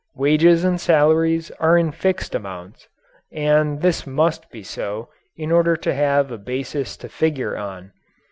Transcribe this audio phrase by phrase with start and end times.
[0.15, 2.87] Wages and salaries are in fixed amounts,
[3.31, 7.91] and this must be so, in order to have a basis to figure on.